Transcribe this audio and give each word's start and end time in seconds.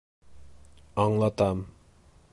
Аңлатам. 1.05 1.63